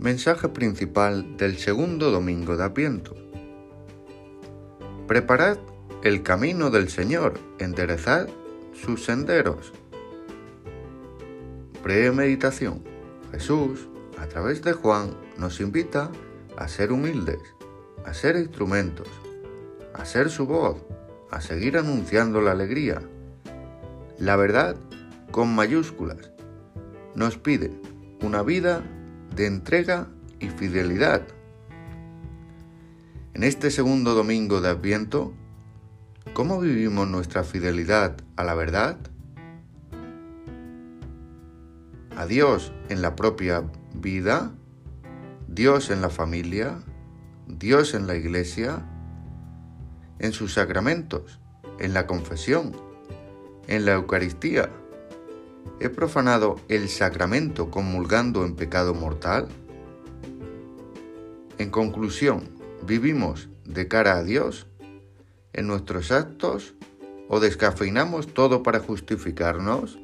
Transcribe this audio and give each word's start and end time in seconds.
Mensaje 0.00 0.48
principal 0.48 1.36
del 1.36 1.58
segundo 1.58 2.10
domingo 2.10 2.56
de 2.56 2.64
Adviento. 2.64 3.14
Preparad 5.06 5.58
el 6.02 6.22
camino 6.22 6.70
del 6.70 6.88
Señor, 6.88 7.38
enderezad 7.58 8.26
sus 8.72 9.04
senderos. 9.04 9.74
Premeditación. 11.82 12.82
Jesús, 13.30 13.88
a 14.16 14.24
través 14.26 14.62
de 14.62 14.72
Juan, 14.72 15.10
nos 15.36 15.60
invita 15.60 16.10
a 16.56 16.66
ser 16.66 16.92
humildes, 16.92 17.40
a 18.06 18.14
ser 18.14 18.36
instrumentos, 18.36 19.08
a 19.92 20.06
ser 20.06 20.30
su 20.30 20.46
voz, 20.46 20.78
a 21.30 21.42
seguir 21.42 21.76
anunciando 21.76 22.40
la 22.40 22.52
alegría. 22.52 23.02
La 24.18 24.36
verdad 24.36 24.76
con 25.30 25.54
mayúsculas 25.54 26.30
nos 27.14 27.36
pide 27.36 27.70
una 28.22 28.42
vida 28.42 28.82
de 29.40 29.46
entrega 29.46 30.06
y 30.38 30.48
fidelidad. 30.50 31.22
En 33.32 33.42
este 33.42 33.70
segundo 33.70 34.14
domingo 34.14 34.60
de 34.60 34.68
Adviento, 34.68 35.32
¿cómo 36.34 36.60
vivimos 36.60 37.08
nuestra 37.08 37.42
fidelidad 37.42 38.18
a 38.36 38.44
la 38.44 38.52
verdad? 38.52 38.98
¿A 42.18 42.26
Dios 42.26 42.70
en 42.90 43.00
la 43.00 43.16
propia 43.16 43.64
vida? 43.94 44.52
¿Dios 45.48 45.88
en 45.88 46.02
la 46.02 46.10
familia? 46.10 46.82
¿Dios 47.46 47.94
en 47.94 48.06
la 48.06 48.16
iglesia? 48.16 48.84
¿En 50.18 50.32
sus 50.32 50.52
sacramentos? 50.52 51.40
¿En 51.78 51.94
la 51.94 52.06
confesión? 52.06 52.76
¿En 53.68 53.86
la 53.86 53.92
Eucaristía? 53.92 54.68
¿He 55.80 55.88
profanado 55.88 56.56
el 56.68 56.88
sacramento 56.88 57.70
comulgando 57.70 58.44
en 58.44 58.54
pecado 58.54 58.94
mortal? 58.94 59.48
En 61.58 61.70
conclusión, 61.70 62.48
¿vivimos 62.86 63.48
de 63.64 63.88
cara 63.88 64.16
a 64.16 64.22
Dios 64.22 64.66
en 65.52 65.66
nuestros 65.66 66.12
actos 66.12 66.74
o 67.28 67.40
descafeinamos 67.40 68.34
todo 68.34 68.62
para 68.62 68.80
justificarnos? 68.80 69.98